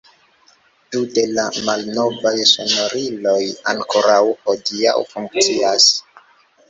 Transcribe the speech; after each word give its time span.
Du 0.93 1.01
de 1.17 1.25
la 1.39 1.43
malnovaj 1.67 2.33
sonoriloj 2.53 3.37
ankoraŭ 3.75 4.19
hodiaŭ 4.49 4.97
funkcias. 5.15 5.87